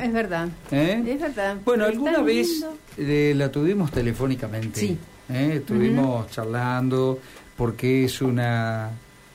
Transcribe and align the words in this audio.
Es 0.00 0.12
verdad. 0.12 0.48
¿Eh? 0.70 1.02
Es 1.08 1.20
verdad. 1.20 1.56
Bueno, 1.64 1.84
Pero 1.84 1.86
alguna 1.86 2.22
vez 2.22 2.64
eh, 2.96 3.32
la 3.34 3.50
tuvimos 3.50 3.90
telefónicamente. 3.90 4.78
Sí. 4.78 4.96
¿eh? 5.28 5.54
Estuvimos 5.56 6.30
charlando 6.30 7.18
porque 7.56 8.04
es 8.04 8.22
una 8.22 8.92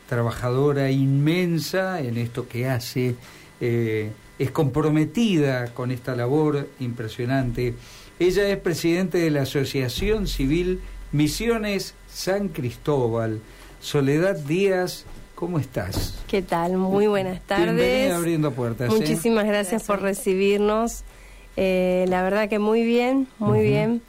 trabajadora 0.07 0.89
inmensa 0.89 1.99
en 1.99 2.17
esto 2.17 2.47
que 2.47 2.69
hace. 2.69 3.17
es 3.59 4.51
comprometida 4.53 5.73
con 5.73 5.91
esta 5.91 6.15
labor 6.15 6.69
impresionante. 6.79 7.73
Ella 8.17 8.47
es 8.47 8.57
presidente 8.57 9.17
de 9.17 9.31
la 9.31 9.41
Asociación 9.41 10.27
Civil 10.27 10.79
Misiones 11.11 11.93
San 12.07 12.47
Cristóbal. 12.47 13.41
Soledad 13.81 14.37
Díaz, 14.37 15.03
¿cómo 15.35 15.59
estás? 15.59 16.23
¿Qué 16.27 16.41
tal? 16.41 16.77
Muy 16.77 17.07
buenas 17.07 17.41
tardes. 17.41 17.75
Bienvenida 17.75 18.15
abriendo 18.17 18.51
puertas. 18.51 18.91
¿eh? 18.91 18.95
Muchísimas 18.95 19.45
gracias, 19.45 19.83
por 19.83 20.01
recibirnos. 20.01 21.03
Eh, 21.55 22.05
la 22.07 22.23
verdad 22.23 22.49
que 22.49 22.59
muy 22.59 22.83
bien, 22.83 23.27
muy 23.37 23.61
bien, 23.61 24.01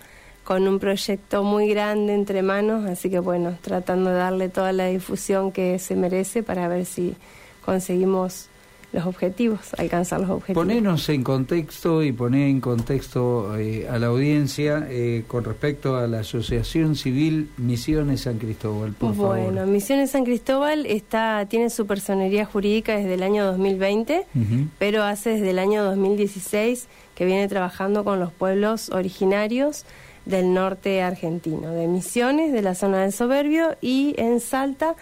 con 0.44 0.66
un 0.66 0.78
proyecto 0.78 1.42
muy 1.42 1.68
grande 1.68 2.14
entre 2.14 2.42
manos, 2.42 2.86
así 2.86 3.10
que 3.10 3.18
bueno, 3.18 3.56
tratando 3.60 4.10
de 4.10 4.16
darle 4.16 4.48
toda 4.48 4.72
la 4.72 4.86
difusión 4.86 5.52
que 5.52 5.78
se 5.78 5.94
merece 5.94 6.42
para 6.42 6.68
ver 6.68 6.86
si 6.86 7.16
conseguimos 7.64 8.48
los 8.94 9.06
objetivos, 9.06 9.74
alcanzar 9.76 10.20
los 10.20 10.30
objetivos. 10.30 10.64
Ponenos 10.64 11.08
en 11.08 11.22
contexto 11.22 12.02
y 12.02 12.12
poner 12.12 12.48
en 12.48 12.60
contexto 12.60 13.56
eh, 13.58 13.86
a 13.88 13.98
la 13.98 14.06
audiencia 14.06 14.86
eh, 14.88 15.24
con 15.26 15.44
respecto 15.44 15.96
a 15.96 16.06
la 16.06 16.20
Asociación 16.20 16.96
Civil 16.96 17.50
Misiones 17.56 18.22
San 18.22 18.38
Cristóbal, 18.38 18.92
por 18.92 19.14
bueno, 19.14 19.52
favor. 19.52 19.66
Misiones 19.66 20.12
San 20.12 20.24
Cristóbal 20.24 20.86
está, 20.86 21.44
tiene 21.48 21.70
su 21.70 21.86
personería 21.86 22.46
jurídica 22.46 22.96
desde 22.96 23.14
el 23.14 23.22
año 23.22 23.44
2020. 23.44 24.24
Ujú. 24.34 24.68
pero 24.78 25.02
hace 25.02 25.30
desde 25.30 25.50
el 25.50 25.58
año 25.58 25.82
2016 25.84 26.88
que 27.14 27.24
viene 27.24 27.48
trabajando 27.48 28.04
con 28.04 28.20
los 28.20 28.32
pueblos 28.32 28.90
originarios 28.90 29.84
del 30.24 30.54
norte 30.54 31.02
argentino, 31.02 31.72
de 31.72 31.86
Misiones, 31.86 32.52
de 32.52 32.62
la 32.62 32.74
zona 32.74 33.02
del 33.02 33.12
Soberbio, 33.12 33.76
y 33.80 34.14
en 34.18 34.40
Salta, 34.40 34.94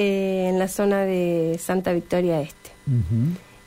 eh, 0.00 0.46
en 0.48 0.60
la 0.60 0.68
zona 0.68 1.00
de 1.00 1.58
Santa 1.60 1.92
Victoria 1.92 2.40
Este. 2.40 2.70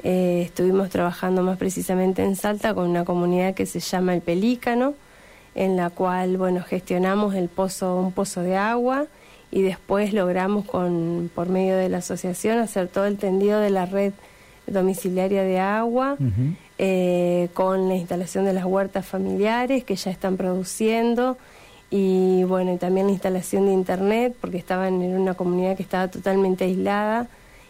Eh, 0.02 0.44
estuvimos 0.46 0.90
trabajando 0.90 1.44
más 1.44 1.58
precisamente 1.58 2.24
en 2.24 2.38
Salta 2.38 2.74
con 2.74 2.90
una 2.90 3.04
comunidad 3.04 3.54
que 3.54 3.66
se 3.66 3.82
llama 3.82 4.14
El 4.14 4.22
Pelícano, 4.22 4.94
en 5.56 5.76
la 5.76 5.90
cual 5.90 6.38
bueno 6.38 6.64
gestionamos 6.64 7.36
el 7.36 7.50
pozo, 7.50 8.00
un 8.00 8.14
pozo 8.14 8.44
de 8.44 8.56
agua 8.56 9.08
y 9.52 9.62
después 9.62 10.14
logramos 10.14 10.64
con 10.64 11.30
por 11.36 11.50
medio 11.50 11.76
de 11.76 11.90
la 11.90 11.98
asociación 11.98 12.59
hacer 12.59 12.88
todo 12.88 13.08
el 13.08 13.18
tendido 13.18 13.59
de 13.59 13.70
la 13.70 13.86
red 13.86 14.14
domiciliaria 14.68 15.44
de 15.44 15.59
agua 15.59 16.16
eh, 16.78 17.50
con 17.54 17.90
la 17.90 17.96
instalación 17.96 18.46
de 18.46 18.54
las 18.54 18.64
huertas 18.64 19.06
familiares 19.06 19.84
que 19.84 19.98
ya 19.98 20.12
están 20.12 20.38
produciendo 20.38 21.38
y 21.92 22.44
bueno 22.45 22.73
y 22.73 22.78
también 22.78 23.06
la 23.08 23.11
instalación 23.11 23.66
de 23.67 23.73
internet 23.73 24.34
porque 24.39 24.58
estaban 24.58 25.02
en 25.02 25.20
una 25.20 25.34
comunidad 25.36 25.75
que 25.75 25.84
estaba 25.84 26.08
totalmente 26.08 26.64
aislada, 26.64 27.28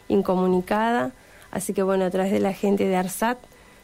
incomunicada, 0.08 1.12
así 1.52 1.74
que 1.74 1.84
bueno 1.84 2.06
a 2.06 2.10
través 2.12 2.32
de 2.32 2.40
la 2.40 2.54
gente 2.54 2.88
de 2.88 2.96
ARSAT 2.96 3.38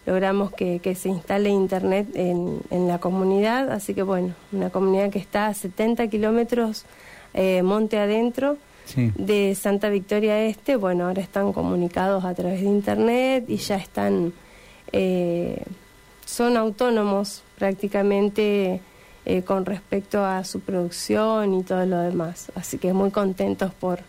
logramos 0.05 0.53
que, 0.53 0.79
que 0.79 0.95
se 0.95 1.09
instale 1.09 1.49
internet 1.49 2.07
en, 2.13 2.61
en 2.69 2.87
la 2.87 2.99
comunidad, 2.99 3.71
así 3.71 3.93
que 3.93 4.03
bueno 4.03 4.35
una 4.51 4.69
comunidad 4.69 5.09
que 5.09 5.19
está 5.19 5.47
a 5.47 5.53
70 5.53 6.07
kilómetros 6.07 6.85
eh, 7.33 7.61
monte 7.63 7.97
adentro 7.99 8.57
Sí. 8.85 9.11
de 9.17 9.53
Santa 9.53 9.89
Victoria 9.89 10.39
Este, 10.45 10.77
bueno, 10.77 11.07
ahora 11.07 11.21
están 11.21 11.51
comunicados 11.51 12.23
a 12.23 12.33
través 12.33 12.61
de 12.61 12.67
Internet 12.67 13.43
y 13.49 13.57
ya 13.57 13.75
están, 13.75 14.31
eh, 14.93 15.61
son 16.23 16.55
autónomos 16.55 17.43
prácticamente 17.57 18.79
eh, 19.29 19.41
con 19.41 19.65
respecto 19.65 20.23
a 20.23 20.45
su 20.45 20.61
producción 20.61 21.53
y 21.53 21.63
todo 21.63 21.85
lo 21.85 21.99
demás. 21.99 22.49
Así 22.55 22.77
que 22.77 22.93
muy 22.93 23.11
contentos 23.11 23.73
por, 23.73 23.99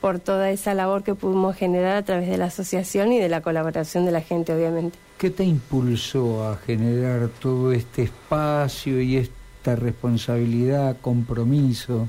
por 0.00 0.18
toda 0.18 0.50
esa 0.50 0.74
labor 0.74 1.04
que 1.04 1.14
pudimos 1.14 1.54
generar 1.54 1.96
a 1.96 2.02
través 2.02 2.28
de 2.28 2.36
la 2.36 2.46
asociación 2.46 3.12
y 3.12 3.20
de 3.20 3.28
la 3.28 3.42
colaboración 3.42 4.06
de 4.06 4.10
la 4.10 4.22
gente, 4.22 4.52
obviamente. 4.52 4.98
¿Qué 5.18 5.30
te 5.30 5.44
impulsó 5.44 6.48
a 6.48 6.56
generar 6.56 7.28
todo 7.40 7.70
este 7.70 8.02
espacio 8.02 9.00
y 9.00 9.18
esta 9.18 9.76
responsabilidad, 9.76 10.96
compromiso? 11.00 12.08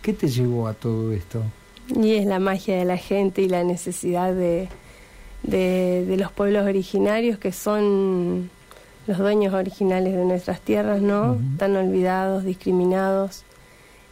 ¿Qué 0.00 0.14
te 0.14 0.28
llevó 0.28 0.68
a 0.68 0.72
todo 0.72 1.12
esto? 1.12 1.42
Y 1.94 2.14
es 2.14 2.24
la 2.24 2.38
magia 2.38 2.74
de 2.74 2.86
la 2.86 2.96
gente 2.96 3.42
y 3.42 3.50
la 3.50 3.64
necesidad 3.64 4.32
de, 4.32 4.70
de, 5.42 6.06
de 6.08 6.16
los 6.16 6.32
pueblos 6.32 6.64
originarios 6.64 7.36
que 7.36 7.52
son 7.52 8.48
los 9.06 9.18
dueños 9.18 9.52
originales 9.54 10.14
de 10.14 10.24
nuestras 10.24 10.60
tierras, 10.60 11.00
¿no? 11.00 11.32
Ujú. 11.32 11.40
Tan 11.58 11.76
olvidados, 11.76 12.44
discriminados 12.44 13.42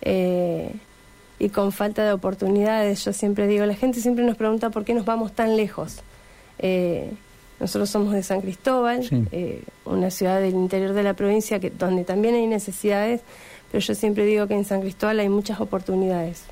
eh, 0.03 0.73
y 1.39 1.49
con 1.51 1.73
falta 1.73 2.05
de 2.05 2.13
oportunidades. 2.13 3.05
Yo 3.05 3.13
siempre 3.13 3.47
digo, 3.47 3.65
la 3.67 3.75
gente 3.75 4.01
siempre 4.01 4.25
nos 4.25 4.37
pregunta 4.37 4.71
por 4.71 4.85
qué 4.85 4.95
nos 4.95 5.05
vamos 5.05 5.33
tan 5.33 5.57
lejos. 5.57 5.99
Eh, 6.59 7.13
nosotros 7.61 7.91
somos 7.91 8.13
de 8.15 8.23
San 8.23 8.41
Cristóbal, 8.41 9.05
Sí. 9.05 9.25
eh, 9.33 9.63
una 9.85 10.11
ciudad 10.11 10.41
del 10.41 10.55
interior 10.55 10.93
de 10.93 11.03
la 11.03 11.15
provincia 11.15 11.61
que, 11.61 11.71
donde 11.71 12.05
también 12.05 12.35
hay 12.35 12.47
necesidades, 12.47 13.21
pero 13.71 13.83
yo 13.85 13.95
siempre 13.95 14.25
digo 14.25 14.47
que 14.47 14.55
en 14.55 14.65
San 14.65 14.81
Cristóbal 14.81 15.21
hay 15.21 15.29
muchas 15.29 15.61
oportunidades. 15.61 16.43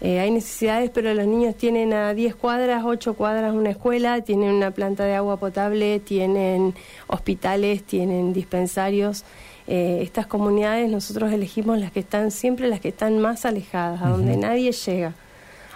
Eh, 0.00 0.20
hay 0.20 0.30
necesidades, 0.30 0.90
pero 0.90 1.12
los 1.12 1.26
niños 1.26 1.56
tienen 1.56 1.92
a 1.92 2.14
10 2.14 2.36
cuadras, 2.36 2.84
8 2.84 3.14
cuadras 3.14 3.52
una 3.52 3.70
escuela, 3.70 4.20
tienen 4.20 4.50
una 4.52 4.70
planta 4.70 5.04
de 5.04 5.14
agua 5.14 5.38
potable, 5.38 5.98
tienen 6.00 6.74
hospitales, 7.08 7.82
tienen 7.82 8.32
dispensarios. 8.32 9.24
Eh, 9.66 9.98
estas 10.02 10.26
comunidades 10.26 10.88
nosotros 10.88 11.32
elegimos 11.32 11.78
las 11.78 11.92
que 11.92 12.00
están 12.00 12.30
siempre 12.30 12.68
las 12.68 12.80
que 12.80 12.88
están 12.88 13.18
más 13.18 13.44
alejadas, 13.44 14.00
a 14.02 14.08
donde 14.08 14.36
nadie 14.36 14.72
llega. 14.72 15.14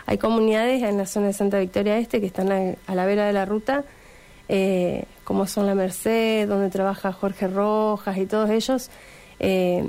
Hay 0.06 0.18
comunidades 0.18 0.82
en 0.82 0.98
la 0.98 1.06
zona 1.06 1.28
de 1.28 1.32
Santa 1.32 1.58
Victoria 1.58 1.98
Este 1.98 2.20
que 2.20 2.26
están 2.26 2.50
a, 2.52 2.74
a 2.86 2.94
la 2.94 3.06
vera 3.06 3.26
de 3.26 3.32
la 3.32 3.44
ruta, 3.44 3.84
eh, 4.48 5.04
como 5.24 5.46
son 5.46 5.66
La 5.66 5.74
Merced, 5.74 6.48
donde 6.48 6.70
trabaja 6.70 7.12
Jorge 7.12 7.48
Rojas 7.48 8.16
y 8.18 8.26
todos 8.26 8.50
ellos, 8.50 8.90
eh, 9.40 9.88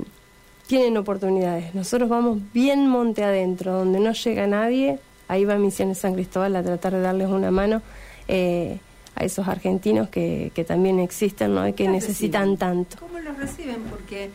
tienen 0.66 0.96
oportunidades. 0.96 1.74
Nosotros 1.74 2.08
vamos 2.08 2.38
bien 2.52 2.88
monte 2.88 3.22
adentro, 3.24 3.72
donde 3.72 4.00
no 4.00 4.12
llega 4.12 4.46
nadie, 4.46 4.98
ahí 5.28 5.44
va 5.44 5.56
Misiones 5.56 5.98
San 5.98 6.14
Cristóbal 6.14 6.56
a 6.56 6.62
tratar 6.62 6.92
de 6.92 7.00
darles 7.00 7.28
una 7.28 7.50
mano 7.50 7.82
eh, 8.28 8.78
a 9.14 9.24
esos 9.24 9.46
argentinos 9.46 10.08
que, 10.08 10.50
que 10.54 10.64
también 10.64 10.98
existen 10.98 11.54
¿no? 11.54 11.68
y 11.68 11.72
que 11.72 11.84
¿Cómo 11.84 11.96
necesitan 11.96 12.42
reciben? 12.42 12.58
tanto. 12.58 12.96
¿Cómo 12.98 13.18
los 13.20 13.36
reciben? 13.36 13.82
Porque 13.90 14.30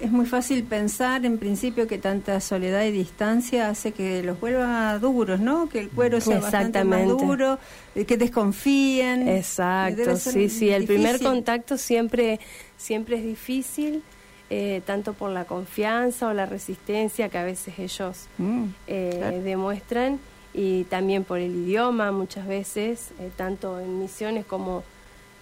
es 0.00 0.10
muy 0.10 0.26
fácil 0.26 0.62
pensar 0.64 1.26
en 1.26 1.38
principio 1.38 1.86
que 1.86 1.98
tanta 1.98 2.40
soledad 2.40 2.84
y 2.84 2.92
distancia 2.92 3.68
hace 3.68 3.92
que 3.92 4.22
los 4.22 4.38
vuelva 4.38 4.96
duros, 4.98 5.40
¿no? 5.40 5.68
Que 5.68 5.80
el 5.80 5.88
cuero 5.88 6.20
sea 6.20 6.38
bastante 6.38 6.84
más 6.84 7.06
duro, 7.06 7.58
eh, 7.94 8.04
que 8.04 8.16
desconfíen. 8.16 9.28
Exacto, 9.28 10.16
ser 10.16 10.32
sí, 10.32 10.48
sí, 10.48 10.70
el 10.70 10.84
primer 10.84 11.20
contacto 11.20 11.76
siempre, 11.76 12.38
siempre 12.76 13.16
es 13.16 13.24
difícil, 13.24 14.02
eh, 14.50 14.80
tanto 14.86 15.12
por 15.12 15.30
la 15.30 15.44
confianza 15.44 16.28
o 16.28 16.32
la 16.32 16.46
resistencia 16.46 17.28
que 17.28 17.38
a 17.38 17.44
veces 17.44 17.78
ellos 17.78 18.26
Mm, 18.38 18.64
eh, 18.86 19.14
claro. 19.18 19.42
demuestran 19.42 20.18
y 20.54 20.84
también 20.84 21.24
por 21.24 21.38
el 21.38 21.54
idioma 21.54 22.10
muchas 22.12 22.46
veces, 22.46 23.10
eh, 23.20 23.30
tanto 23.36 23.78
en 23.78 23.98
Misiones 24.00 24.46
como, 24.46 24.82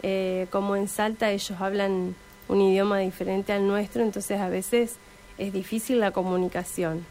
eh, 0.03 0.47
como 0.51 0.75
en 0.77 0.89
Salta, 0.89 1.31
ellos 1.31 1.61
hablan 1.61 2.15
un 2.49 2.61
idioma 2.61 2.99
diferente 2.99 3.53
al 3.53 3.67
nuestro, 3.67 4.03
entonces 4.03 4.41
a 4.41 4.49
veces 4.49 4.97
es 5.39 5.53
difícil 5.53 6.01
la 6.01 6.11
comunicación. 6.11 7.05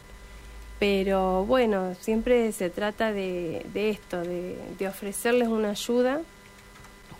Pero 0.78 1.44
bueno, 1.46 1.94
siempre 2.00 2.52
se 2.52 2.68
trata 2.68 3.12
de, 3.12 3.64
de 3.72 3.88
esto, 3.90 4.20
de, 4.20 4.58
de 4.78 4.88
ofrecerles 4.88 5.48
una 5.48 5.70
ayuda, 5.70 6.20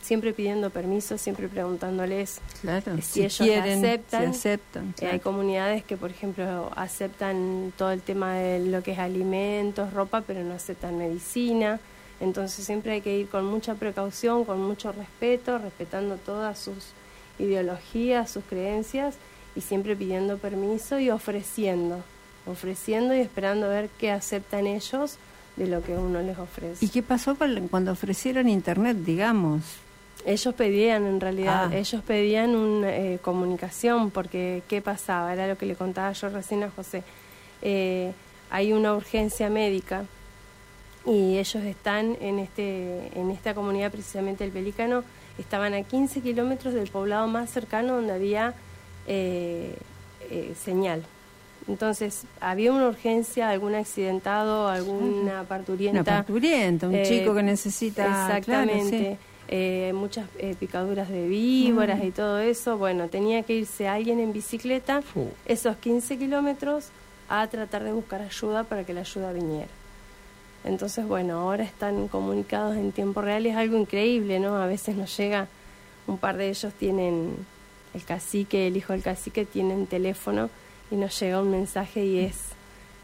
siempre 0.02 0.32
pidiendo 0.32 0.70
permiso, 0.70 1.18
siempre 1.18 1.48
preguntándoles 1.48 2.40
Claro, 2.60 2.96
si 2.96 3.02
si, 3.02 3.20
ellos 3.20 3.38
quieren, 3.38 3.78
aceptan, 3.78 4.22
si 4.34 4.38
aceptan. 4.38 4.88
eh, 4.88 4.92
claro. 4.96 5.12
Hay 5.14 5.20
comunidades 5.20 5.84
que, 5.84 5.96
por 5.96 6.10
ejemplo, 6.10 6.70
aceptan 6.76 7.72
todo 7.76 7.90
el 7.90 8.02
tema 8.02 8.34
de 8.34 8.60
lo 8.60 8.82
que 8.82 8.92
es 8.92 8.98
alimentos, 8.98 9.92
ropa, 9.92 10.22
pero 10.26 10.42
no 10.44 10.54
aceptan 10.54 10.98
medicina. 10.98 11.80
Entonces 12.20 12.64
siempre 12.64 12.92
hay 12.92 13.00
que 13.00 13.18
ir 13.18 13.28
con 13.28 13.44
mucha 13.44 13.74
precaución, 13.74 14.44
con 14.44 14.60
mucho 14.62 14.92
respeto, 14.92 15.58
respetando 15.58 16.16
todas 16.16 16.58
sus 16.58 16.92
ideologías, 17.38 18.30
sus 18.30 18.44
creencias 18.44 19.16
y 19.54 19.60
siempre 19.60 19.96
pidiendo 19.96 20.38
permiso 20.38 20.98
y 20.98 21.10
ofreciendo, 21.10 22.02
ofreciendo 22.46 23.14
y 23.14 23.20
esperando 23.20 23.66
a 23.66 23.70
ver 23.70 23.90
qué 23.98 24.10
aceptan 24.10 24.66
ellos 24.66 25.18
de 25.56 25.66
lo 25.66 25.82
que 25.82 25.92
uno 25.92 26.20
les 26.22 26.38
ofrece. 26.38 26.84
¿Y 26.84 26.88
qué 26.88 27.02
pasó 27.02 27.36
cuando 27.70 27.92
ofrecieron 27.92 28.48
internet, 28.48 28.98
digamos? 28.98 29.62
Ellos 30.26 30.54
pedían, 30.54 31.06
en 31.06 31.20
realidad, 31.20 31.70
Ah. 31.72 31.76
ellos 31.76 32.02
pedían 32.02 32.54
una 32.56 32.90
eh, 32.90 33.18
comunicación, 33.22 34.10
porque 34.10 34.62
¿qué 34.68 34.82
pasaba? 34.82 35.32
Era 35.32 35.46
lo 35.46 35.56
que 35.56 35.64
le 35.66 35.76
contaba 35.76 36.12
yo 36.12 36.28
recién 36.28 36.62
a 36.64 36.70
José. 36.70 37.02
Eh, 37.62 38.12
hay 38.50 38.72
una 38.72 38.92
urgencia 38.94 39.48
médica 39.48 40.04
y 41.06 41.38
ellos 41.38 41.62
están 41.64 42.16
en 42.20 42.40
este 42.40 43.16
en 43.18 43.30
esta 43.30 43.54
comunidad, 43.54 43.90
precisamente 43.92 44.44
el 44.44 44.50
Pelícano, 44.50 45.04
estaban 45.38 45.72
a 45.74 45.82
15 45.82 46.20
kilómetros 46.20 46.74
del 46.74 46.88
poblado 46.88 47.26
más 47.28 47.48
cercano 47.50 47.94
donde 47.94 48.12
había 48.12 48.54
eh, 49.06 49.76
eh, 50.30 50.54
señal. 50.60 51.04
Entonces, 51.68 52.24
había 52.40 52.72
una 52.72 52.88
urgencia, 52.88 53.50
algún 53.50 53.74
accidentado, 53.74 54.68
alguna 54.68 55.44
parturienta. 55.44 56.00
Una 56.00 56.04
parturienta, 56.18 56.88
un 56.88 56.94
eh, 56.94 57.02
chico 57.04 57.34
que 57.34 57.42
necesita. 57.42 58.04
Exactamente. 58.06 59.18
Muchas 59.94 60.28
picaduras 60.58 61.08
de 61.08 61.28
víboras 61.28 62.00
mm. 62.00 62.06
y 62.06 62.10
todo 62.10 62.38
eso. 62.38 62.78
Bueno, 62.78 63.08
tenía 63.08 63.42
que 63.42 63.54
irse 63.54 63.86
alguien 63.88 64.18
en 64.20 64.32
bicicleta 64.32 65.02
esos 65.46 65.76
15 65.76 66.18
kilómetros 66.18 66.90
a 67.28 67.46
tratar 67.46 67.84
de 67.84 67.92
buscar 67.92 68.22
ayuda 68.22 68.64
para 68.64 68.84
que 68.84 68.94
la 68.94 69.00
ayuda 69.00 69.32
viniera. 69.32 69.68
Entonces, 70.64 71.06
bueno, 71.06 71.38
ahora 71.38 71.62
están 71.62 72.08
comunicados 72.08 72.76
en 72.76 72.90
tiempo 72.92 73.20
real 73.20 73.46
y 73.46 73.50
es 73.50 73.56
algo 73.56 73.76
increíble, 73.76 74.40
¿no? 74.40 74.56
A 74.56 74.66
veces 74.66 74.96
nos 74.96 75.16
llega, 75.16 75.46
un 76.06 76.18
par 76.18 76.36
de 76.36 76.48
ellos 76.48 76.72
tienen, 76.74 77.36
el 77.94 78.04
cacique, 78.04 78.66
el 78.66 78.76
hijo 78.76 78.92
del 78.92 79.02
cacique, 79.02 79.44
tienen 79.44 79.86
teléfono 79.86 80.50
y 80.90 80.96
nos 80.96 81.18
llega 81.20 81.40
un 81.40 81.52
mensaje 81.52 82.04
y 82.04 82.18
es, 82.18 82.48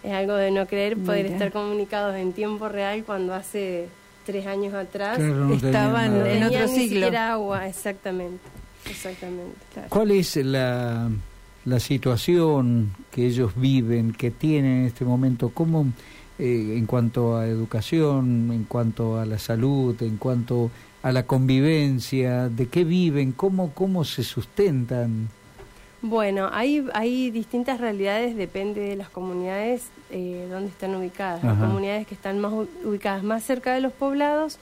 es 0.03 0.13
algo 0.13 0.35
de 0.35 0.51
no 0.51 0.67
creer 0.67 0.97
poder 0.97 1.27
estar 1.27 1.53
comunicados 1.53 2.17
en 2.17 2.33
tiempo 2.33 2.69
real 2.69 3.05
cuando 3.05 3.33
hace 3.33 3.89
tres 4.25 4.47
años 4.47 4.75
atrás 4.75 5.19
estaban 5.19 6.27
en 6.27 6.43
otro 6.45 6.69
siglo. 6.69 7.07
Agua, 7.17 7.69
exactamente. 7.69 8.43
exactamente 8.89 9.57
¿Cuál 9.89 10.11
es 10.13 10.37
la, 10.37 11.11
la 11.65 11.81
situación 11.81 12.95
que 13.11 13.27
ellos 13.27 13.53
viven, 13.57 14.13
que 14.13 14.31
tienen 14.31 14.81
en 14.81 14.87
este 14.87 15.05
momento? 15.05 15.51
¿Cómo 15.51 15.87
eh, 16.39 16.75
en 16.77 16.87
cuanto 16.87 17.37
a 17.37 17.47
educación, 17.47 18.51
en 18.53 18.65
cuanto 18.65 19.21
a 19.21 19.27
la 19.27 19.39
salud, 19.39 19.95
en 20.03 20.17
cuanto 20.17 20.71
a 21.03 21.13
la 21.13 21.25
convivencia, 21.25 22.49
de 22.49 22.69
qué 22.69 22.85
viven, 22.85 23.33
cómo, 23.33 23.73
cómo 23.73 24.05
se 24.05 24.25
sustentan. 24.25 25.29
Bueno, 26.03 26.51
hay, 26.53 26.85
hay 26.95 27.31
distintas 27.31 27.81
realidades, 27.81 28.37
depende 28.37 28.81
de 28.81 28.97
las 28.97 29.09
comunidades 29.09 29.85
eh, 30.11 30.49
donde 30.51 30.69
están 30.69 30.97
ubicadas. 30.97 31.45
Las 31.45 31.57
comunidades 31.57 32.09
que 32.09 32.15
están 32.15 32.41
más 32.41 32.53
ubicadas 32.85 33.23
más 33.23 33.45
cerca 33.45 33.73
de 33.73 33.81
los 33.81 33.93
poblados 33.93 34.59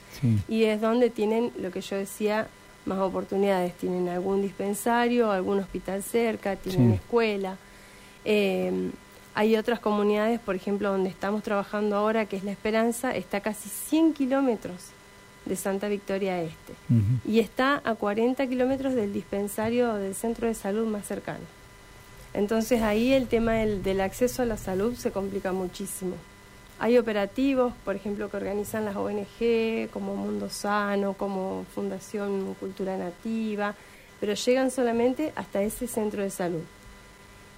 y 0.47 0.65
es 0.65 0.79
donde 0.79 1.09
tienen, 1.09 1.51
lo 1.59 1.71
que 1.71 1.81
yo 1.81 1.97
decía, 1.97 2.47
más 2.85 2.99
oportunidades. 2.99 3.73
Tienen 3.73 4.07
algún 4.09 4.43
dispensario, 4.43 5.31
algún 5.31 5.59
hospital 5.59 6.03
cerca, 6.03 6.55
tienen 6.57 6.91
escuela. 6.91 7.57
Eh, 8.23 8.91
hay 9.33 9.55
otras 9.55 9.79
comunidades, 9.79 10.39
por 10.39 10.55
ejemplo, 10.55 10.91
donde 10.91 11.09
estamos 11.09 11.41
trabajando 11.41 11.95
ahora, 11.95 12.27
que 12.27 12.35
es 12.35 12.43
La 12.43 12.51
Esperanza, 12.51 13.15
está 13.15 13.37
a 13.37 13.41
casi 13.41 13.67
100 13.67 14.13
kilómetros 14.13 14.91
de 15.45 15.55
Santa 15.55 15.87
Victoria 15.87 16.41
Este 16.41 16.73
y 17.25 17.39
está 17.39 17.81
a 17.83 17.95
40 17.95 18.45
kilómetros 18.47 18.93
del 18.93 19.11
dispensario 19.13 19.95
del 19.95 20.15
centro 20.15 20.47
de 20.47 20.53
salud 20.53 20.85
más 20.87 21.05
cercano. 21.05 21.43
Entonces 22.33 22.81
ahí 22.81 23.11
el 23.11 23.27
tema 23.27 23.53
del, 23.53 23.83
del, 23.83 24.01
acceso 24.01 24.43
a 24.43 24.45
la 24.45 24.57
salud 24.57 24.95
se 24.95 25.11
complica 25.11 25.51
muchísimo. 25.51 26.15
Hay 26.79 26.97
operativos, 26.97 27.73
por 27.83 27.95
ejemplo, 27.95 28.29
que 28.29 28.37
organizan 28.37 28.85
las 28.85 28.95
ONG, 28.95 29.89
como 29.91 30.15
Mundo 30.15 30.49
Sano, 30.49 31.13
como 31.13 31.65
Fundación 31.75 32.55
Cultura 32.59 32.97
Nativa, 32.97 33.75
pero 34.19 34.33
llegan 34.33 34.71
solamente 34.71 35.33
hasta 35.35 35.61
ese 35.61 35.87
centro 35.87 36.23
de 36.23 36.29
salud 36.29 36.63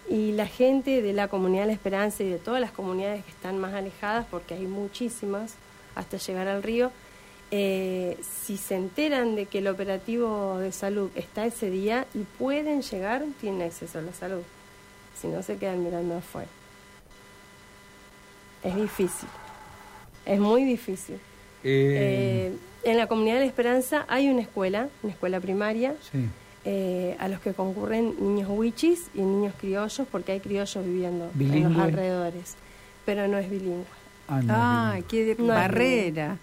y 0.10 0.34
la 0.34 0.48
gente 0.48 1.02
de 1.02 1.14
la 1.14 1.28
comunidad 1.28 1.66
La 1.66 1.74
Esperanza 1.74 2.24
y 2.24 2.30
de 2.30 2.38
todas 2.38 2.62
las 2.62 2.72
comunidades 2.72 3.24
que 3.24 3.32
están 3.32 3.60
más 3.60 3.74
alejadas, 3.74 4.26
porque 4.30 4.54
hay 4.54 4.66
muchísimas 4.68 5.56
hasta 5.96 6.18
llegar 6.18 6.48
al 6.48 6.64
río, 6.64 6.92
eh, 7.56 8.18
si 8.24 8.58
se 8.58 8.76
enteran 8.76 9.36
de 9.36 9.46
que 9.46 9.60
el 9.60 9.68
operativo 9.68 10.58
de 10.58 10.72
salud 10.72 11.12
está 11.14 11.46
ese 11.46 11.70
día 11.70 12.08
y 12.16 12.20
pueden 12.20 12.82
llegar, 12.82 13.24
tienen 13.40 13.62
acceso 13.62 14.00
a 14.00 14.02
la 14.02 14.14
salud. 14.14 14.42
Si 15.20 15.28
no, 15.28 15.44
se 15.44 15.58
quedan 15.58 15.84
mirando 15.84 16.18
afuera. 16.18 16.50
Es 18.64 18.76
difícil. 18.76 19.30
Es 20.26 20.40
muy 20.40 20.64
difícil. 20.64 21.16
Eh, 21.64 22.52
eh, 22.52 22.58
en 22.84 22.98
la 22.98 23.08
comunidad 23.08 23.36
de 23.36 23.42
la 23.42 23.48
Esperanza 23.48 24.06
hay 24.08 24.30
una 24.30 24.42
escuela, 24.42 24.90
una 25.04 25.14
escuela 25.14 25.40
primaria. 25.40 25.96
Sí 26.12 26.28
eh, 26.66 27.18
a 27.20 27.28
los 27.28 27.42
que 27.42 27.54
concurren 27.54 28.16
niños 28.22 28.50
huichis 28.50 29.10
y 29.14 29.20
niños 29.20 29.54
criollos, 29.60 30.08
porque 30.10 30.32
hay 30.32 30.40
criollos 30.40 30.86
viviendo 30.86 31.30
en 31.38 31.74
los 31.74 31.78
alrededores, 31.78 32.56
pero 33.06 33.28
no 33.28 33.38
es 33.38 33.50
bilingüe. 33.50 33.84
Ah, 34.30 34.98
qué 35.10 35.36
barrera. 35.38 36.38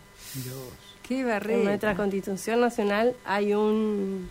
Qué 1.10 1.24
barrera. 1.24 1.58
En 1.58 1.64
nuestra 1.64 1.96
Constitución 1.96 2.60
Nacional 2.60 3.16
hay 3.24 3.52
un, 3.52 4.30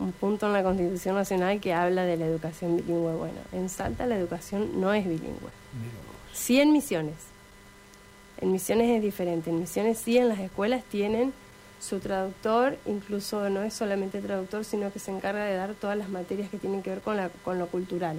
un 0.00 0.12
punto 0.12 0.46
en 0.48 0.52
la 0.52 0.64
Constitución 0.64 1.14
Nacional 1.14 1.60
que 1.60 1.72
habla 1.72 2.02
de 2.02 2.16
la 2.16 2.26
educación 2.26 2.76
bilingüe. 2.78 3.14
Bueno, 3.14 3.38
en 3.52 3.68
Salta 3.68 4.04
la 4.04 4.16
educación 4.16 4.80
no 4.80 4.92
es 4.92 5.04
bilingüe. 5.04 5.50
Sí 6.32 6.60
en 6.60 6.72
Misiones. 6.72 7.14
En 8.40 8.50
Misiones 8.50 8.90
es 8.90 9.02
diferente. 9.02 9.50
En 9.50 9.60
Misiones 9.60 9.98
sí 9.98 10.18
en 10.18 10.28
las 10.28 10.40
escuelas 10.40 10.82
tienen 10.82 11.32
su 11.80 12.00
traductor 12.00 12.76
incluso 12.86 13.48
no 13.48 13.62
es 13.62 13.72
solamente 13.72 14.20
traductor, 14.20 14.64
sino 14.64 14.92
que 14.92 14.98
se 14.98 15.12
encarga 15.12 15.44
de 15.44 15.54
dar 15.54 15.74
todas 15.74 15.96
las 15.96 16.08
materias 16.08 16.50
que 16.50 16.58
tienen 16.58 16.82
que 16.82 16.90
ver 16.90 17.02
con, 17.02 17.16
la, 17.16 17.28
con 17.44 17.60
lo 17.60 17.68
cultural. 17.68 18.16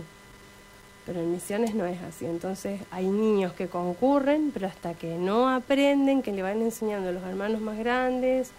Pero 1.06 1.20
en 1.20 1.32
misiones 1.32 1.76
no 1.76 1.86
es 1.86 2.02
así. 2.02 2.26
Entonces 2.26 2.82
hay 2.92 3.08
niños 3.08 3.54
que 3.54 3.68
concurren, 3.68 4.52
pero 4.54 4.68
hasta 4.68 4.94
que 4.94 5.18
no 5.18 5.50
aprenden, 5.50 6.22
que 6.22 6.32
le 6.32 6.42
van 6.42 6.62
enseñando 6.62 7.10
a 7.10 7.12
los 7.12 7.24
hermanos 7.24 7.62
más 7.62 7.78
grandes 7.78 8.52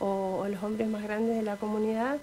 o, 0.00 0.46
los 0.48 0.62
hombres 0.62 0.88
más 0.88 1.02
grandes 1.02 1.36
de 1.36 1.42
la 1.42 1.56
comunidad, 1.56 2.18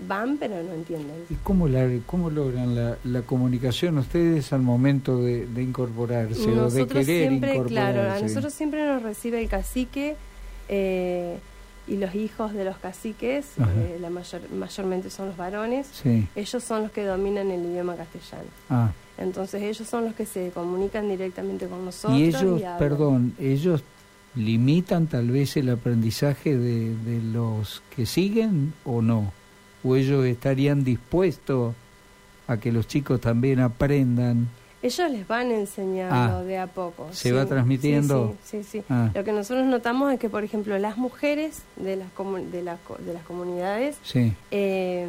van 0.00 0.36
pero 0.36 0.62
no 0.62 0.72
entienden. 0.72 1.14
¿Y 1.30 1.34
cómo, 1.36 1.68
la, 1.68 1.88
cómo 2.06 2.28
logran 2.28 2.74
la, 2.74 2.98
la 3.04 3.22
comunicación 3.22 3.98
ustedes 3.98 4.52
al 4.52 4.62
momento 4.62 5.22
de, 5.22 5.46
incorporarse 5.62 6.50
o 6.50 6.68
de 6.68 6.86
querer 6.86 7.04
siempre, 7.04 7.54
incorporarse? 7.54 7.92
Claro, 7.92 8.12
a 8.12 8.20
nosotros 8.20 8.52
siempre 8.52 8.84
nos 8.86 9.02
recibe 9.02 9.40
el 9.40 9.48
cacique. 9.48 10.16
Eh, 10.68 11.38
y 11.86 11.96
los 11.96 12.14
hijos 12.14 12.54
de 12.54 12.64
los 12.64 12.78
caciques, 12.78 13.46
eh, 13.58 13.98
la 14.00 14.08
mayor, 14.08 14.40
mayormente 14.50 15.10
son 15.10 15.26
los 15.28 15.36
varones, 15.36 16.02
ellos 16.34 16.64
son 16.64 16.84
los 16.84 16.90
que 16.90 17.04
dominan 17.04 17.50
el 17.50 17.64
idioma 17.64 17.94
castellano. 17.94 18.48
Ah. 18.70 18.90
Entonces 19.18 19.62
ellos 19.62 19.88
son 19.88 20.04
los 20.04 20.14
que 20.14 20.26
se 20.26 20.50
comunican 20.50 21.08
directamente 21.08 21.66
con 21.66 21.84
nosotros. 21.84 22.18
Y 22.18 22.24
ellos, 22.24 22.60
perdón, 22.78 23.34
ellos 23.38 23.82
limitan 24.34 25.06
tal 25.06 25.30
vez 25.30 25.56
el 25.56 25.70
aprendizaje 25.70 26.56
de, 26.56 26.94
de 26.96 27.22
los 27.22 27.82
que 27.94 28.06
siguen 28.06 28.74
o 28.84 29.02
no, 29.02 29.32
o 29.84 29.96
ellos 29.96 30.24
estarían 30.24 30.82
dispuestos 30.82 31.74
a 32.48 32.56
que 32.56 32.72
los 32.72 32.88
chicos 32.88 33.20
también 33.20 33.60
aprendan 33.60 34.48
ellos 34.84 35.10
les 35.10 35.26
van 35.26 35.50
enseñando 35.50 36.36
ah, 36.36 36.42
de 36.42 36.58
a 36.58 36.66
poco. 36.66 37.08
¿Se 37.10 37.32
va 37.32 37.46
transmitiendo? 37.46 38.36
Sí, 38.44 38.62
sí, 38.62 38.80
sí. 38.80 38.84
Ah. 38.90 39.10
Lo 39.14 39.24
que 39.24 39.32
nosotros 39.32 39.64
notamos 39.64 40.12
es 40.12 40.20
que, 40.20 40.28
por 40.28 40.44
ejemplo, 40.44 40.78
las 40.78 40.98
mujeres 40.98 41.62
de 41.76 41.96
las, 41.96 42.08
de 42.52 42.62
las, 42.62 42.78
de 42.98 43.14
las 43.14 43.22
comunidades 43.22 43.96
eh, 44.50 45.08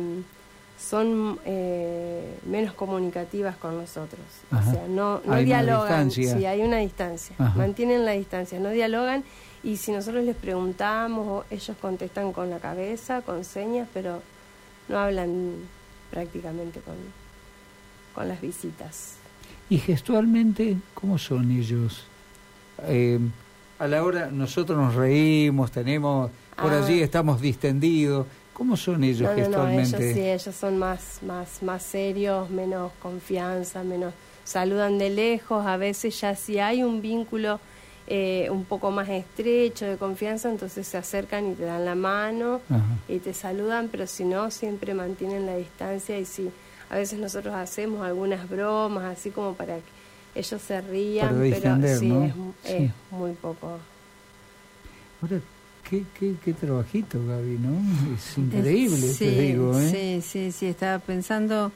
son 0.77 1.39
eh, 1.46 2.38
menos 2.46 2.74
comunicativas 2.74 3.55
con 3.58 3.77
nosotros. 3.77 4.22
O 4.51 4.62
sea, 4.62 4.88
no, 4.88 5.22
no 5.25 5.38
dialogan. 5.38 6.12
Sí, 6.12 6.27
hay 6.46 6.62
una 6.62 6.77
distancia. 6.77 7.36
Mantienen 7.55 8.05
la 8.05 8.12
distancia, 8.12 8.60
no 8.60 8.70
dialogan. 8.70 9.24
Y 9.63 9.77
si 9.77 9.91
nosotros 9.91 10.24
les 10.24 10.36
preguntamos, 10.36 11.46
ellos 11.50 11.75
contestan 11.82 12.34
con 12.34 12.50
la 12.50 12.60
cabeza, 12.60 13.22
con 13.22 13.44
señas, 13.44 13.88
pero 13.94 14.22
no 14.89 15.00
hablan 15.00 15.55
prácticamente 16.12 16.82
con, 16.82 16.96
con 18.13 18.27
las 18.27 18.41
visitas. 18.41 19.15
Y 19.70 19.79
gestualmente, 19.79 20.77
¿cómo 20.94 21.17
son 21.17 21.51
ellos? 21.51 22.05
Eh, 22.84 23.20
a 23.79 23.88
la 23.88 24.03
hora 24.03 24.29
nosotros 24.32 24.77
nos 24.77 24.94
reímos, 24.94 25.72
tenemos, 25.72 26.29
por 26.55 26.72
ah. 26.72 26.84
allí 26.84 27.01
estamos 27.01 27.41
distendidos. 27.41 28.27
¿Cómo 28.55 28.77
son 28.77 29.03
ellos 29.03 29.29
gestualmente? 29.35 29.91
No, 29.91 29.97
ellos 29.97 30.13
sí, 30.15 30.21
ellos 30.21 30.55
son 30.55 30.77
más, 30.77 31.19
más, 31.24 31.62
más 31.62 31.83
serios, 31.83 32.50
menos 32.50 32.93
confianza, 33.01 33.83
menos 33.83 34.13
saludan 34.45 34.97
de 34.97 35.09
lejos. 35.09 35.65
A 35.65 35.75
veces 35.75 36.17
ya 36.21 36.35
si 36.35 36.57
hay 36.59 36.81
un 36.81 37.01
vínculo 37.01 37.59
eh, 38.07 38.47
un 38.50 38.63
poco 38.63 38.91
más 38.91 39.09
estrecho 39.09 39.85
de 39.85 39.97
confianza, 39.97 40.50
entonces 40.50 40.88
se 40.88 40.97
acercan 40.97 41.51
y 41.51 41.55
te 41.55 41.65
dan 41.65 41.83
la 41.83 41.95
mano 41.95 42.62
y 43.09 43.19
te 43.19 43.33
saludan, 43.33 43.89
pero 43.91 44.07
si 44.07 44.24
no, 44.24 44.50
siempre 44.51 44.93
mantienen 44.93 45.45
la 45.45 45.57
distancia 45.57 46.17
y 46.17 46.24
si 46.24 46.50
a 46.89 46.95
veces 46.95 47.19
nosotros 47.19 47.53
hacemos 47.55 48.05
algunas 48.05 48.47
bromas 48.47 49.17
así 49.17 49.31
como 49.31 49.53
para 49.53 49.75
que 49.75 50.39
ellos 50.39 50.62
se 50.62 50.79
rían, 50.79 51.35
pero 51.39 52.00
sí, 52.00 52.13
es, 52.63 52.91
muy 53.12 53.31
poco. 53.33 53.79
Ahora, 55.21 55.41
qué, 55.89 56.04
qué, 56.20 56.36
qué 56.44 56.54
trabajito, 56.54 57.20
Gaby, 57.25 57.58
¿no? 57.60 58.15
Es 58.15 58.38
increíble, 58.38 58.98
sí, 58.98 59.25
te 59.25 59.42
digo, 59.42 59.80
¿eh? 59.80 60.22
Sí, 60.22 60.22
sí, 60.22 60.51
sí, 60.51 60.65
estaba 60.68 61.00
pensando 61.00 61.72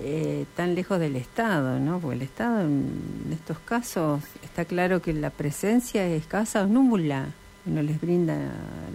eh, 0.00 0.46
tan 0.56 0.74
lejos 0.74 0.98
del 0.98 1.16
Estado, 1.16 1.78
¿no? 1.78 1.98
Porque 1.98 2.16
el 2.16 2.22
Estado 2.22 2.62
en 2.62 3.28
estos 3.32 3.58
casos 3.58 4.22
está 4.42 4.64
claro 4.64 5.02
que 5.02 5.12
la 5.12 5.30
presencia 5.30 6.06
es 6.06 6.22
escasa 6.22 6.62
o 6.62 6.66
nula. 6.66 7.28
no 7.66 7.82
les 7.82 8.00
brinda 8.00 8.36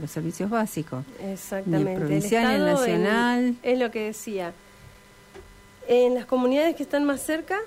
los 0.01 0.11
servicios 0.11 0.49
básicos. 0.49 1.05
Exactamente. 1.21 1.85
Ni 1.85 1.91
el 1.91 1.99
provincial, 1.99 2.55
el 2.55 2.65
nacional. 2.65 3.55
es 3.63 3.79
lo 3.79 3.91
que 3.91 4.05
decía. 4.05 4.53
En 5.87 6.15
las 6.15 6.25
comunidades 6.25 6.75
que 6.75 6.83
están 6.83 7.05
más 7.05 7.21
cerca, 7.21 7.57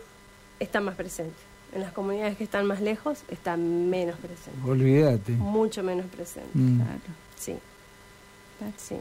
está 0.59 0.81
más 0.81 0.95
presente. 0.95 1.50
En 1.73 1.81
las 1.83 1.93
comunidades 1.93 2.37
que 2.37 2.45
están 2.45 2.67
más 2.67 2.81
lejos, 2.81 3.23
está 3.29 3.57
menos 3.57 4.17
presente. 4.19 4.59
Olvídate. 4.65 5.33
Mucho 5.33 5.83
menos 5.83 6.07
presente. 6.07 6.51
Mm. 6.55 6.77
Claro. 6.77 7.01
Sí. 7.39 7.55
Sí. 8.77 8.97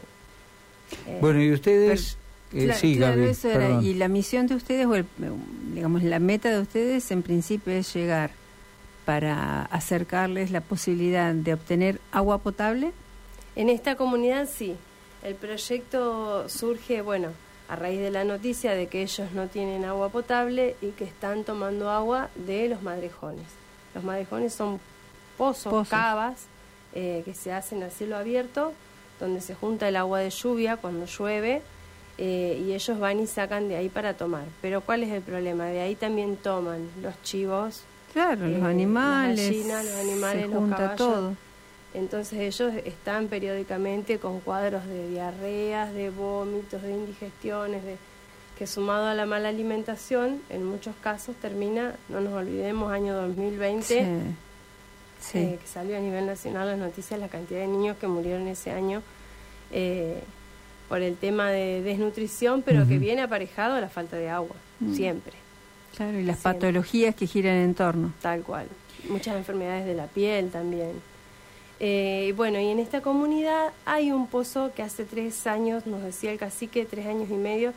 bueno, 1.20 1.42
y 1.42 1.52
ustedes... 1.52 2.16
Eh, 2.52 2.72
sí, 2.74 3.00
eso 3.00 3.48
era, 3.48 3.80
y 3.80 3.94
la 3.94 4.08
misión 4.08 4.48
de 4.48 4.56
ustedes, 4.56 4.86
o 4.86 5.04
digamos, 5.72 6.02
la 6.02 6.18
meta 6.18 6.50
de 6.50 6.60
ustedes 6.60 7.08
en 7.12 7.22
principio 7.22 7.72
es 7.72 7.94
llegar 7.94 8.32
para 9.04 9.62
acercarles 9.64 10.50
la 10.50 10.60
posibilidad 10.60 11.34
de 11.34 11.54
obtener 11.54 12.00
agua 12.12 12.38
potable? 12.38 12.92
En 13.56 13.68
esta 13.68 13.96
comunidad 13.96 14.48
sí. 14.48 14.76
El 15.22 15.34
proyecto 15.34 16.48
surge, 16.48 17.02
bueno, 17.02 17.30
a 17.70 17.76
raíz 17.76 18.00
de 18.00 18.10
la 18.10 18.24
noticia 18.24 18.72
de 18.74 18.88
que 18.88 19.02
ellos 19.02 19.30
no 19.32 19.46
tienen 19.46 19.84
agua 19.84 20.08
potable 20.08 20.74
y 20.82 20.88
que 20.90 21.04
están 21.04 21.44
tomando 21.44 21.88
agua 21.88 22.28
de 22.34 22.68
los 22.68 22.82
madrejones. 22.82 23.46
Los 23.94 24.02
madrejones 24.02 24.52
son 24.52 24.80
pozos, 25.38 25.88
cavas, 25.88 26.46
eh, 26.94 27.22
que 27.24 27.32
se 27.32 27.52
hacen 27.52 27.82
a 27.84 27.90
cielo 27.90 28.16
abierto, 28.16 28.72
donde 29.20 29.40
se 29.40 29.54
junta 29.54 29.86
el 29.88 29.94
agua 29.96 30.18
de 30.18 30.30
lluvia 30.30 30.76
cuando 30.78 31.06
llueve 31.06 31.62
eh, 32.18 32.60
y 32.66 32.72
ellos 32.72 32.98
van 32.98 33.20
y 33.20 33.26
sacan 33.28 33.68
de 33.68 33.76
ahí 33.76 33.88
para 33.88 34.14
tomar. 34.14 34.44
Pero 34.60 34.80
¿cuál 34.80 35.04
es 35.04 35.10
el 35.12 35.22
problema? 35.22 35.66
De 35.66 35.80
ahí 35.80 35.94
también 35.94 36.36
toman 36.36 36.88
los 37.00 37.14
chivos, 37.22 37.82
Claro, 38.12 38.48
los 38.48 38.60
eh, 38.62 38.64
animales. 38.66 39.66
los 39.66 39.94
animales, 40.00 40.50
los 40.50 40.68
caballos. 40.70 40.96
todo. 40.96 41.36
Entonces 41.92 42.38
ellos 42.38 42.72
están 42.84 43.28
periódicamente 43.28 44.18
con 44.18 44.40
cuadros 44.40 44.86
de 44.86 45.08
diarreas, 45.08 45.92
de 45.92 46.10
vómitos, 46.10 46.82
de 46.82 46.92
indigestiones, 46.92 47.84
de 47.84 47.96
que 48.56 48.66
sumado 48.66 49.06
a 49.06 49.14
la 49.14 49.24
mala 49.24 49.48
alimentación, 49.48 50.42
en 50.50 50.64
muchos 50.64 50.94
casos 51.02 51.34
termina, 51.36 51.94
no 52.10 52.20
nos 52.20 52.34
olvidemos, 52.34 52.92
año 52.92 53.14
2020, 53.14 53.98
eh, 53.98 55.58
que 55.60 55.66
salió 55.66 55.96
a 55.96 56.00
nivel 56.00 56.26
nacional 56.26 56.68
las 56.68 56.78
noticias, 56.78 57.18
la 57.18 57.28
cantidad 57.28 57.60
de 57.60 57.66
niños 57.66 57.96
que 57.96 58.06
murieron 58.06 58.46
ese 58.48 58.70
año 58.70 59.02
eh, 59.72 60.20
por 60.90 61.00
el 61.00 61.16
tema 61.16 61.50
de 61.50 61.80
desnutrición, 61.82 62.62
pero 62.62 62.86
que 62.86 62.98
viene 62.98 63.22
aparejado 63.22 63.76
a 63.76 63.80
la 63.80 63.88
falta 63.88 64.16
de 64.16 64.28
agua, 64.28 64.56
mm. 64.80 64.94
siempre. 64.94 65.32
Claro, 65.96 66.18
y 66.18 66.24
las 66.24 66.38
patologías 66.38 67.14
que 67.14 67.26
giran 67.26 67.56
en 67.56 67.74
torno. 67.74 68.12
Tal 68.20 68.42
cual. 68.42 68.66
Muchas 69.08 69.36
enfermedades 69.36 69.86
de 69.86 69.94
la 69.94 70.06
piel 70.06 70.50
también. 70.50 70.92
Eh, 71.82 72.34
bueno, 72.36 72.60
y 72.60 72.68
en 72.68 72.78
esta 72.78 73.00
comunidad 73.00 73.72
hay 73.86 74.12
un 74.12 74.26
pozo 74.26 74.70
que 74.74 74.82
hace 74.82 75.06
tres 75.06 75.46
años, 75.46 75.86
nos 75.86 76.02
decía 76.02 76.30
el 76.30 76.38
cacique, 76.38 76.84
tres 76.84 77.06
años 77.06 77.30
y 77.30 77.34
medio, 77.34 77.72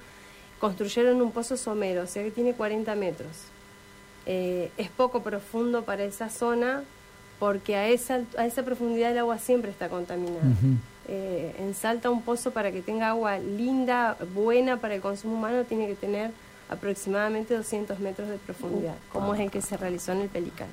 construyeron 0.60 1.22
un 1.22 1.32
pozo 1.32 1.56
somero, 1.56 2.04
o 2.04 2.08
sea 2.08 2.22
que 2.22 2.32
tiene 2.32 2.54
40 2.54 2.94
metros. 2.96 3.32
Eh, 4.26 4.72
es 4.78 4.90
poco 4.90 5.24
profundo 5.24 5.84
para 5.84 6.04
esa 6.04 6.30
zona 6.30 6.84
porque 7.40 7.76
a 7.76 7.88
esa, 7.88 8.22
a 8.38 8.46
esa 8.46 8.64
profundidad 8.64 9.12
el 9.12 9.18
agua 9.18 9.38
siempre 9.40 9.72
está 9.72 9.90
contaminada. 9.90 10.46
Eh, 11.08 11.56
en 11.60 11.74
Salta 11.74 12.10
un 12.10 12.22
pozo 12.22 12.52
para 12.52 12.72
que 12.72 12.82
tenga 12.82 13.10
agua 13.10 13.38
linda, 13.40 14.18
buena 14.34 14.78
para 14.78 14.96
el 14.96 15.02
consumo 15.02 15.36
humano, 15.36 15.64
tiene 15.64 15.88
que 15.88 15.96
tener 15.96 16.32
aproximadamente 16.70 17.56
200 17.56 18.00
metros 18.00 18.30
de 18.30 18.38
profundidad, 18.38 18.96
como 19.12 19.34
es 19.36 19.42
el 19.42 19.52
que 19.52 19.62
se 19.62 19.76
realizó 19.76 20.14
en 20.14 20.22
el 20.22 20.30
Pelicán. 20.30 20.70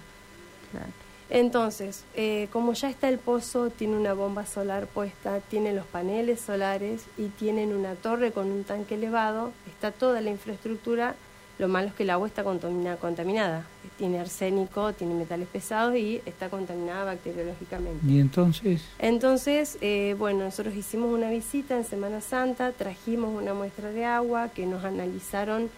Entonces, 1.31 2.05
eh, 2.17 2.49
como 2.53 2.73
ya 2.73 2.91
está 2.91 3.09
el 3.09 3.19
pozo, 3.19 3.71
tiene 3.71 3.97
una 3.97 4.15
bomba 4.15 4.47
solar 4.47 4.89
puesta, 4.89 5.41
tiene 5.41 5.73
los 5.73 5.87
paneles 5.87 6.41
solares 6.41 7.05
y 7.17 7.29
tienen 7.29 7.73
una 7.73 7.95
torre 7.95 8.33
con 8.33 8.51
un 8.51 8.65
tanque 8.65 8.97
elevado, 8.97 9.53
está 9.69 9.93
toda 9.93 10.21
la 10.21 10.31
infraestructura, 10.31 11.15
lo 11.61 11.69
malo 11.69 11.89
es 11.89 11.95
que 11.95 12.05
el 12.05 12.11
agua 12.11 12.27
está 12.27 12.43
contaminada, 12.43 13.67
tiene 13.99 14.19
arsénico, 14.19 14.95
tiene 14.95 15.15
metales 15.15 15.47
pesados 15.47 15.95
y 15.95 16.23
está 16.25 16.49
contaminada 16.49 17.05
bacteriológicamente. 17.05 18.05
¿Y 18.07 18.19
entonces? 18.19 18.83
Entonces, 18.99 19.77
eh, 19.83 20.17
bueno, 20.19 20.45
nosotros 20.45 20.75
hicimos 20.75 21.13
una 21.13 21.29
visita 21.29 21.77
en 21.77 21.85
Semana 21.85 22.23
Santa, 22.23 22.73
trajimos 22.73 23.39
una 23.41 23.53
muestra 23.53 23.91
de 23.91 24.07
agua 24.07 24.49
que 24.49 24.65
nos 24.65 24.85
analizaron 24.85 25.69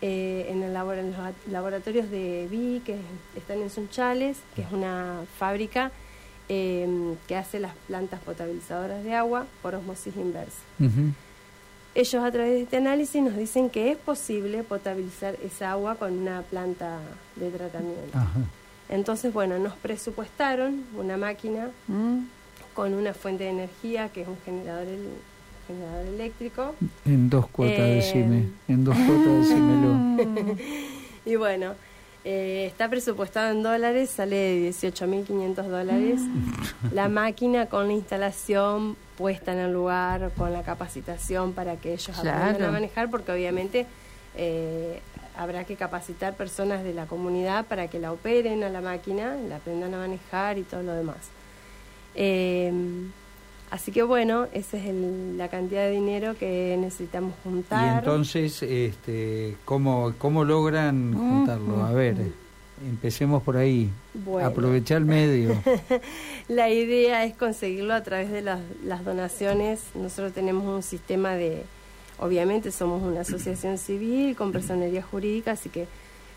eh, 0.00 0.46
en, 0.50 0.62
el 0.62 0.74
los 0.74 1.16
laboratorios 1.50 2.10
de 2.10 2.46
BI, 2.50 2.82
que 2.84 2.96
están 3.36 3.62
en 3.62 3.70
Sunchales, 3.70 4.38
que 4.54 4.62
es 4.62 4.72
una 4.72 5.22
fábrica 5.38 5.92
eh, 6.48 7.14
que 7.26 7.36
hace 7.36 7.58
las 7.58 7.74
plantas 7.86 8.20
potabilizadoras 8.20 9.02
de 9.02 9.14
agua 9.14 9.46
por 9.62 9.74
osmosis 9.74 10.14
inversa. 10.16 10.60
Ellos 11.94 12.24
a 12.24 12.30
través 12.32 12.50
de 12.52 12.62
este 12.62 12.76
análisis 12.76 13.22
nos 13.22 13.36
dicen 13.36 13.70
que 13.70 13.92
es 13.92 13.96
posible 13.96 14.64
potabilizar 14.64 15.36
esa 15.44 15.70
agua 15.70 15.94
con 15.94 16.12
una 16.18 16.42
planta 16.42 16.98
de 17.36 17.50
tratamiento. 17.50 18.18
Entonces, 18.88 19.32
bueno, 19.32 19.58
nos 19.58 19.74
presupuestaron 19.74 20.84
una 20.96 21.16
máquina 21.16 21.70
mm. 21.86 22.18
con 22.74 22.94
una 22.94 23.14
fuente 23.14 23.44
de 23.44 23.50
energía 23.50 24.08
que 24.08 24.22
es 24.22 24.28
un 24.28 24.38
generador 24.44 24.86
generador 25.66 26.06
eléctrico. 26.06 26.74
En 27.04 27.30
dos 27.30 27.46
cuotas, 27.48 27.78
eh, 27.78 27.94
decime. 27.94 28.48
En 28.68 28.84
dos 28.84 28.96
cuotas, 28.96 29.48
decímelo. 29.48 30.56
y 31.26 31.36
bueno, 31.36 31.74
eh, 32.24 32.66
está 32.66 32.88
presupuestado 32.88 33.52
en 33.52 33.62
dólares, 33.62 34.08
sale 34.08 34.36
de 34.36 34.70
18.500 34.70 35.62
dólares. 35.64 36.20
la 36.92 37.08
máquina 37.08 37.66
con 37.66 37.86
la 37.86 37.92
instalación 37.92 38.96
puesta 39.18 39.52
en 39.52 39.58
el 39.58 39.72
lugar, 39.72 40.32
con 40.36 40.52
la 40.52 40.62
capacitación 40.62 41.52
para 41.52 41.76
que 41.76 41.92
ellos 41.92 42.18
aprendan 42.18 42.62
a 42.62 42.70
manejar, 42.70 43.10
porque 43.10 43.30
obviamente 43.30 43.86
eh, 44.36 45.00
habrá 45.36 45.64
que 45.64 45.76
capacitar 45.76 46.34
personas 46.34 46.82
de 46.82 46.94
la 46.94 47.04
comunidad 47.06 47.66
para 47.66 47.88
que 47.88 47.98
la 47.98 48.10
operen 48.10 48.64
a 48.64 48.70
la 48.70 48.80
máquina, 48.80 49.36
la 49.48 49.56
aprendan 49.56 49.92
a 49.92 49.98
manejar 49.98 50.56
y 50.56 50.62
todo 50.62 50.82
lo 50.82 50.94
demás. 50.94 51.28
Eh, 52.14 52.72
Así 53.70 53.90
que 53.90 54.02
bueno, 54.02 54.46
esa 54.52 54.76
es 54.76 54.94
la 55.36 55.48
cantidad 55.48 55.82
de 55.82 55.90
dinero 55.90 56.36
que 56.38 56.76
necesitamos 56.78 57.34
juntar. 57.42 57.96
Y 57.96 57.98
entonces, 57.98 58.62
este, 58.62 59.56
¿cómo, 59.64 60.14
cómo 60.18 60.44
logran 60.44 61.12
juntarlo? 61.12 61.84
A 61.84 61.92
ver, 61.92 62.16
empecemos 62.86 63.42
por 63.42 63.56
ahí. 63.56 63.90
Aprovechar 64.42 64.98
el 64.98 65.06
medio. 65.06 65.60
la 66.48 66.70
idea 66.70 67.24
es 67.24 67.34
conseguirlo 67.34 67.94
a 67.94 68.02
través 68.02 68.30
de 68.30 68.42
las, 68.42 68.60
las 68.84 69.04
donaciones. 69.04 69.80
Nosotros 69.94 70.32
tenemos 70.32 70.64
un 70.64 70.82
sistema 70.82 71.34
de, 71.34 71.64
obviamente 72.18 72.70
somos 72.70 73.02
una 73.02 73.22
asociación 73.22 73.78
civil 73.78 74.36
con 74.36 74.52
personería 74.52 75.02
jurídica, 75.02 75.52
así 75.52 75.68
que 75.68 75.86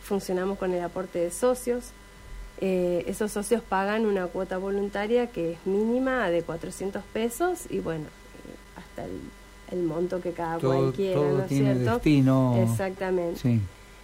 funcionamos 0.02 0.58
con 0.58 0.74
el 0.74 0.84
aporte 0.84 1.20
de 1.20 1.32
socios. 1.32 1.92
Eh, 2.60 3.04
esos 3.08 3.32
socios 3.32 3.62
pagan 3.62 4.06
una 4.08 4.26
cuota 4.26 4.58
voluntaria 4.58 5.28
que 5.28 5.54
es 5.54 5.66
mínima 5.66 6.30
de 6.30 6.42
400 6.42 7.04
pesos 7.14 7.66
y 7.70 7.80
bueno, 7.80 8.06
eh, 8.06 8.78
hasta 8.78 9.06
el, 9.72 9.84
monto 9.84 10.22
que 10.22 10.32
cada 10.32 10.58
cual 10.58 10.92
quiera, 10.94 11.22
¿no 11.22 11.44
es 11.44 11.50
cierto? 11.50 11.94
Destino. 11.94 12.58
Exactamente. 12.64 13.60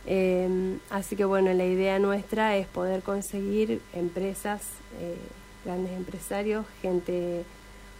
Em, 0.06 0.80
así 0.90 1.16
que 1.16 1.26
bueno, 1.26 1.52
la 1.54 1.66
idea 1.66 1.98
nuestra 1.98 2.56
es 2.58 2.68
poder 2.68 3.02
conseguir 3.02 3.82
empresas, 3.94 4.62
eh, 5.00 5.18
grandes 5.66 5.94
empresarios, 5.94 6.66
gente 6.82 7.46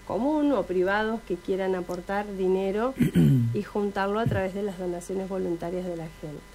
común 0.06 0.52
o 0.52 0.64
privados 0.64 1.22
que 1.28 1.36
quieran 1.36 1.74
aportar 1.76 2.26
dinero 2.36 2.94
y 3.54 3.64
juntarlo 3.64 4.20
a 4.20 4.26
través 4.26 4.54
de 4.54 4.62
las 4.62 4.78
donaciones 4.78 5.30
voluntarias 5.30 5.86
de 5.86 5.96
la 5.96 6.08
gente. 6.22 6.53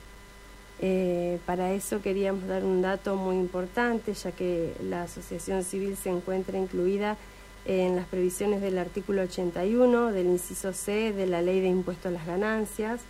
Eh, 0.81 1.39
para 1.45 1.73
eso 1.73 2.01
queríamos 2.03 2.47
dar 2.47 2.65
un 2.65 2.83
dato 2.83 3.17
muy 3.17 3.37
importante, 3.37 4.15
ya 4.15 4.33
que 4.33 4.75
la 4.83 5.03
asociación 5.03 5.65
civil 5.65 5.97
se 5.97 6.11
encuentra 6.11 6.59
incluida 6.59 7.17
en 7.65 7.97
las 7.97 8.07
previsiones 8.07 8.63
del 8.63 8.79
artículo 8.79 9.23
81 9.23 10.13
del 10.13 10.27
inciso 10.27 10.73
C 10.73 11.13
de 11.13 11.27
la 11.27 11.43
ley 11.43 11.61
de 11.61 11.69
impuesto 11.69 12.09
a 12.09 12.11
las 12.13 12.27
ganancias. 12.27 13.01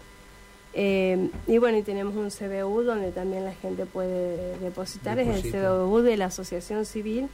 eh, 0.73 1.31
y 1.47 1.59
bueno, 1.59 1.79
y 1.79 1.83
tenemos 1.83 2.15
un 2.15 2.31
CBU 2.31 2.83
donde 2.83 3.11
también 3.11 3.45
la 3.45 3.55
gente 3.55 3.87
puede 3.87 4.59
depositar, 4.59 5.19
es 5.19 5.45
el 5.45 5.51
CBU 5.51 6.03
de 6.03 6.17
la 6.17 6.27
Asociación 6.27 6.87
Civil, 6.87 7.29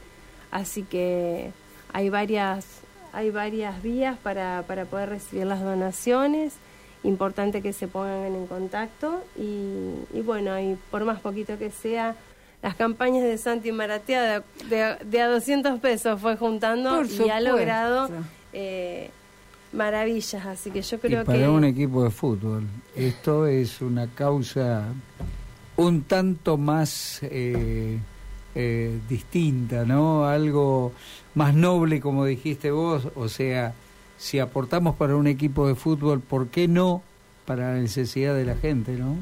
así 0.51 0.83
que 0.83 1.51
hay 1.93 2.09
varias, 2.09 2.65
hay 3.13 3.29
varias 3.29 3.81
vías 3.83 4.17
para, 4.17 4.63
para 4.67 4.85
poder 4.85 5.09
recibir 5.09 5.45
las 5.45 5.61
donaciones, 5.61 6.55
importante 7.03 7.61
que 7.61 7.73
se 7.73 7.87
pongan 7.87 8.35
en 8.35 8.47
contacto. 8.47 9.23
Y, 9.37 10.21
bueno, 10.21 10.59
y 10.59 10.77
por 10.89 11.05
más 11.05 11.19
poquito 11.19 11.57
que 11.57 11.69
sea, 11.69 12.15
las 12.61 12.75
campañas 12.75 13.23
de 13.23 13.37
Santi 13.37 13.71
Maratea 13.71 14.43
de, 14.69 14.97
de, 15.05 15.21
a 15.21 15.27
200 15.27 15.79
pesos 15.79 16.19
fue 16.19 16.37
juntando 16.37 17.03
y 17.03 17.29
ha 17.29 17.39
logrado... 17.39 18.09
Eh, 18.53 19.11
maravillas, 19.77 20.45
así 20.45 20.71
que 20.71 20.81
yo 20.81 20.99
creo 20.99 21.21
y 21.21 21.25
para 21.25 21.37
que... 21.37 21.47
un 21.47 21.63
equipo 21.63 22.03
de 22.03 22.09
fútbol, 22.09 22.63
esto 22.95 23.47
es 23.47 23.81
una 23.81 24.07
causa 24.07 24.87
un 25.77 26.03
tanto 26.03 26.57
más 26.57 27.19
eh, 27.21 27.99
eh, 28.55 28.99
distinta, 29.07 29.85
¿no? 29.85 30.25
Algo 30.25 30.91
más 31.35 31.53
noble, 31.53 32.01
como 32.01 32.25
dijiste 32.25 32.71
vos, 32.71 33.07
o 33.15 33.29
sea, 33.29 33.73
si 34.17 34.39
aportamos 34.39 34.95
para 34.95 35.15
un 35.15 35.27
equipo 35.27 35.67
de 35.67 35.75
fútbol, 35.75 36.19
¿por 36.19 36.47
qué 36.47 36.67
no 36.67 37.03
para 37.45 37.73
la 37.73 37.79
necesidad 37.79 38.35
de 38.35 38.45
la 38.45 38.55
gente, 38.55 38.93
no? 38.93 39.15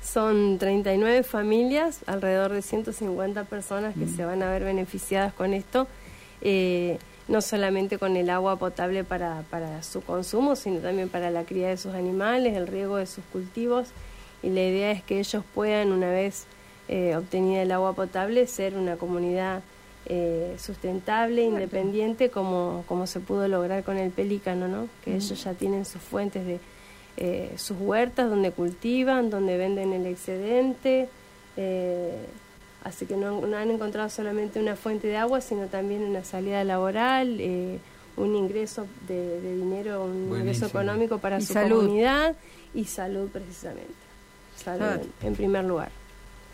Son 0.00 0.58
39 0.58 1.24
familias, 1.24 2.00
alrededor 2.06 2.52
de 2.52 2.62
150 2.62 3.44
personas 3.44 3.94
que 3.94 4.06
mm. 4.06 4.16
se 4.16 4.24
van 4.24 4.42
a 4.42 4.50
ver 4.50 4.64
beneficiadas 4.64 5.34
con 5.34 5.52
esto. 5.52 5.88
Eh, 6.40 6.98
no 7.28 7.42
solamente 7.42 7.98
con 7.98 8.16
el 8.16 8.30
agua 8.30 8.56
potable 8.56 9.04
para, 9.04 9.44
para 9.50 9.82
su 9.82 10.00
consumo, 10.00 10.56
sino 10.56 10.80
también 10.80 11.08
para 11.08 11.30
la 11.30 11.44
cría 11.44 11.68
de 11.68 11.76
sus 11.76 11.94
animales, 11.94 12.56
el 12.56 12.66
riego 12.66 12.96
de 12.96 13.06
sus 13.06 13.24
cultivos. 13.26 13.88
Y 14.42 14.48
la 14.50 14.62
idea 14.62 14.90
es 14.90 15.02
que 15.02 15.18
ellos 15.18 15.44
puedan, 15.54 15.92
una 15.92 16.10
vez 16.10 16.46
eh, 16.88 17.14
obtenida 17.16 17.62
el 17.62 17.72
agua 17.72 17.92
potable, 17.92 18.46
ser 18.46 18.76
una 18.76 18.96
comunidad 18.96 19.62
eh, 20.06 20.56
sustentable, 20.58 21.42
independiente, 21.42 22.30
como, 22.30 22.84
como 22.88 23.06
se 23.06 23.20
pudo 23.20 23.46
lograr 23.46 23.84
con 23.84 23.98
el 23.98 24.10
pelícano, 24.10 24.66
¿no? 24.66 24.88
que 25.04 25.16
ellos 25.16 25.44
ya 25.44 25.52
tienen 25.52 25.84
sus 25.84 26.00
fuentes 26.00 26.46
de 26.46 26.60
eh, 27.18 27.52
sus 27.56 27.76
huertas 27.78 28.30
donde 28.30 28.52
cultivan, 28.52 29.28
donde 29.28 29.58
venden 29.58 29.92
el 29.92 30.06
excedente. 30.06 31.08
Así 32.84 33.06
que 33.06 33.16
no, 33.16 33.44
han 33.56 33.70
encontrado 33.70 34.08
solamente 34.08 34.60
una 34.60 34.76
fuente 34.76 35.08
de 35.08 35.16
agua, 35.16 35.40
sino 35.40 35.66
también 35.66 36.02
una 36.02 36.24
salida 36.24 36.62
laboral, 36.64 37.36
eh, 37.40 37.78
un 38.16 38.36
ingreso 38.36 38.86
de, 39.06 39.40
dinero, 39.56 40.04
un 40.04 40.36
ingreso 40.36 40.66
económico 40.66 41.18
para 41.18 41.40
su 41.40 41.54
comunidad 41.54 42.36
y 42.74 42.84
salud 42.84 43.28
precisamente. 43.28 43.92
Salud 44.56 45.06
en, 45.22 45.34
primer 45.34 45.64
lugar. 45.64 45.90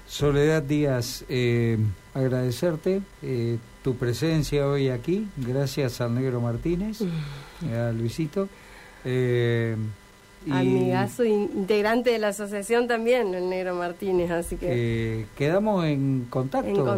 Soledad 0.07 0.63
Díaz, 0.63 1.25
eh, 1.29 1.79
agradecerte 2.13 3.01
eh, 3.23 3.59
tu 3.83 3.97
presencia 3.97 4.67
hoy 4.67 4.91
aquí, 4.91 5.27
gracias 5.37 6.01
al 6.01 6.15
Negro 6.15 6.41
Martínez, 6.41 7.01
a 7.73 7.93
Luisito. 7.93 8.49
Amigazo, 10.51 11.25
integrante 11.25 12.11
de 12.11 12.19
la 12.19 12.29
asociación 12.29 12.87
también, 12.87 13.35
el 13.35 13.49
Negro 13.49 13.75
Martínez, 13.75 14.31
así 14.31 14.57
que... 14.57 14.67
Eh, 14.71 15.27
quedamos 15.37 15.85
en 15.85 16.27
contacto. 16.29 16.97